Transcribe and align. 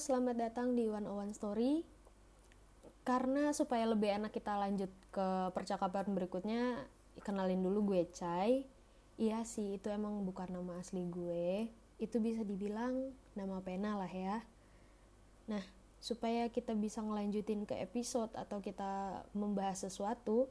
selamat 0.00 0.40
datang 0.40 0.72
di 0.72 0.88
One 0.88 1.04
One 1.04 1.36
Story. 1.36 1.84
Karena 3.04 3.52
supaya 3.52 3.84
lebih 3.84 4.08
enak 4.08 4.32
kita 4.32 4.56
lanjut 4.56 4.88
ke 5.12 5.52
percakapan 5.52 6.08
berikutnya, 6.16 6.80
kenalin 7.20 7.60
dulu 7.60 7.92
gue 7.92 8.08
Cai. 8.08 8.64
Iya 9.20 9.44
sih, 9.44 9.76
itu 9.76 9.92
emang 9.92 10.24
bukan 10.24 10.48
nama 10.48 10.80
asli 10.80 11.04
gue. 11.04 11.68
Itu 12.00 12.24
bisa 12.24 12.40
dibilang 12.40 13.12
nama 13.36 13.60
pena 13.60 14.00
lah 14.00 14.08
ya. 14.08 14.40
Nah, 15.44 15.60
supaya 16.00 16.48
kita 16.48 16.72
bisa 16.72 17.04
ngelanjutin 17.04 17.68
ke 17.68 17.76
episode 17.84 18.32
atau 18.32 18.64
kita 18.64 19.20
membahas 19.36 19.84
sesuatu, 19.84 20.48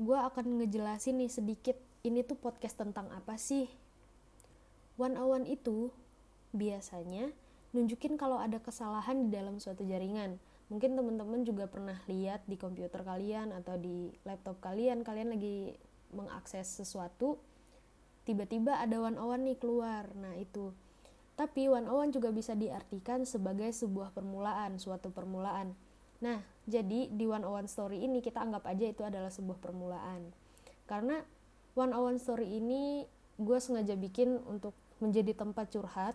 gue 0.00 0.16
akan 0.16 0.64
ngejelasin 0.64 1.20
nih 1.20 1.28
sedikit 1.28 1.76
ini 2.00 2.24
tuh 2.24 2.40
podcast 2.40 2.80
tentang 2.80 3.12
apa 3.12 3.36
sih. 3.36 3.68
One 4.96 5.20
One 5.20 5.44
itu 5.44 5.92
biasanya 6.56 7.43
nunjukin 7.74 8.14
kalau 8.14 8.38
ada 8.38 8.62
kesalahan 8.62 9.26
di 9.26 9.28
dalam 9.34 9.58
suatu 9.58 9.82
jaringan. 9.82 10.38
Mungkin 10.70 10.96
teman-teman 10.96 11.42
juga 11.44 11.68
pernah 11.68 11.98
lihat 12.08 12.46
di 12.48 12.56
komputer 12.56 13.02
kalian 13.04 13.52
atau 13.52 13.76
di 13.76 14.14
laptop 14.24 14.62
kalian, 14.62 15.04
kalian 15.04 15.34
lagi 15.34 15.76
mengakses 16.14 16.64
sesuatu, 16.80 17.36
tiba-tiba 18.24 18.78
ada 18.78 18.96
one 19.02 19.18
on 19.18 19.36
one 19.36 19.42
nih 19.44 19.58
keluar. 19.58 20.08
Nah, 20.14 20.32
itu. 20.38 20.72
Tapi 21.34 21.66
one 21.66 21.90
on 21.90 22.08
one 22.08 22.10
juga 22.14 22.30
bisa 22.30 22.54
diartikan 22.54 23.26
sebagai 23.26 23.68
sebuah 23.74 24.14
permulaan, 24.14 24.78
suatu 24.78 25.10
permulaan. 25.10 25.74
Nah, 26.22 26.40
jadi 26.64 27.10
di 27.10 27.26
one 27.26 27.44
on 27.44 27.66
one 27.66 27.68
story 27.68 28.06
ini 28.06 28.22
kita 28.22 28.40
anggap 28.40 28.64
aja 28.64 28.86
itu 28.88 29.02
adalah 29.04 29.28
sebuah 29.28 29.58
permulaan. 29.60 30.30
Karena 30.86 31.20
one 31.74 31.92
on 31.92 32.16
one 32.16 32.18
story 32.22 32.48
ini 32.48 33.04
gue 33.34 33.58
sengaja 33.58 33.98
bikin 33.98 34.38
untuk 34.46 34.72
menjadi 35.02 35.34
tempat 35.34 35.74
curhat 35.74 36.14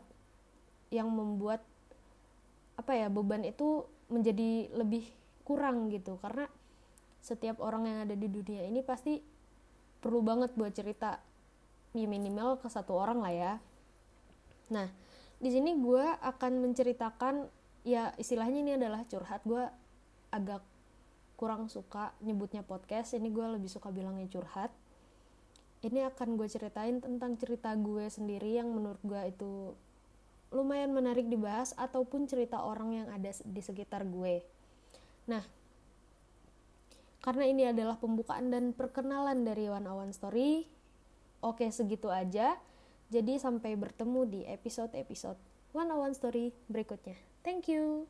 yang 0.90 1.10
membuat 1.10 1.62
apa 2.80 2.96
ya 2.96 3.08
beban 3.12 3.46
itu 3.46 3.86
menjadi 4.10 4.72
lebih 4.74 5.06
kurang 5.46 5.90
gitu. 5.94 6.18
Karena 6.22 6.50
setiap 7.20 7.60
orang 7.60 7.84
yang 7.86 7.98
ada 8.08 8.16
di 8.16 8.28
dunia 8.32 8.66
ini 8.66 8.82
pasti 8.82 9.20
perlu 10.00 10.24
banget 10.24 10.56
buat 10.56 10.72
cerita 10.72 11.20
ya 11.92 12.06
minimal 12.06 12.62
ke 12.62 12.68
satu 12.70 12.96
orang 12.96 13.20
lah 13.20 13.34
ya. 13.34 13.54
Nah 14.70 14.88
di 15.40 15.50
sini 15.50 15.76
gue 15.80 16.06
akan 16.20 16.64
menceritakan 16.64 17.50
ya 17.84 18.14
istilahnya 18.16 18.60
ini 18.62 18.72
adalah 18.78 19.04
curhat. 19.10 19.42
Gue 19.44 19.66
agak 20.30 20.62
kurang 21.40 21.72
suka 21.72 22.14
nyebutnya 22.22 22.62
podcast. 22.62 23.16
Ini 23.16 23.32
gue 23.32 23.46
lebih 23.60 23.72
suka 23.72 23.90
bilangnya 23.90 24.28
curhat. 24.28 24.72
Ini 25.80 26.12
akan 26.12 26.36
gue 26.36 26.48
ceritain 26.52 27.00
tentang 27.00 27.40
cerita 27.40 27.72
gue 27.80 28.12
sendiri 28.12 28.60
yang 28.60 28.68
menurut 28.76 29.00
gue 29.00 29.22
itu 29.32 29.72
lumayan 30.50 30.94
menarik 30.94 31.30
dibahas 31.30 31.78
ataupun 31.78 32.26
cerita 32.26 32.62
orang 32.62 32.90
yang 33.04 33.08
ada 33.14 33.30
di 33.46 33.62
sekitar 33.62 34.06
gue. 34.06 34.42
Nah, 35.30 35.46
karena 37.20 37.46
ini 37.46 37.64
adalah 37.70 38.00
pembukaan 38.00 38.50
dan 38.50 38.74
perkenalan 38.74 39.46
dari 39.46 39.70
One 39.70 39.86
One 39.86 40.14
Story, 40.16 40.66
oke 41.44 41.68
segitu 41.70 42.10
aja. 42.10 42.58
Jadi 43.10 43.42
sampai 43.42 43.74
bertemu 43.74 44.22
di 44.30 44.42
episode-episode 44.46 45.38
One 45.74 45.94
One 45.94 46.14
Story 46.14 46.54
berikutnya. 46.70 47.18
Thank 47.42 47.70
you. 47.70 48.06